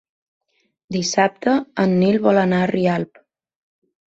[0.95, 1.53] Dissabte
[1.85, 3.25] en Nil vol anar a Rialp.